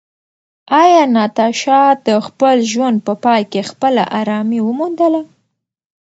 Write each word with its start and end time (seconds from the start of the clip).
ایا 0.83 1.03
ناتاشا 1.15 1.81
د 2.07 2.09
خپل 2.27 2.55
ژوند 2.71 2.97
په 3.07 3.13
پای 3.23 3.41
کې 3.51 3.61
خپله 3.69 4.03
ارامي 4.19 4.59
وموندله؟ 4.63 5.21